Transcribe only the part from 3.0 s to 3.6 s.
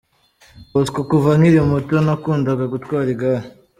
igare.